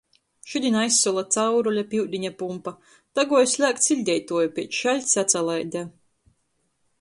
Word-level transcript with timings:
Šudiņ 0.51 0.75
aizsola 0.83 1.23
caurule 1.35 1.83
pi 1.91 1.99
iudiņa 2.03 2.31
pumpa. 2.39 2.73
Daguoja 3.19 3.51
slēgt 3.53 3.85
siļdeituoju, 3.89 4.53
piec 4.57 4.81
šaļts 4.81 5.21
atsalaide. 5.25 5.85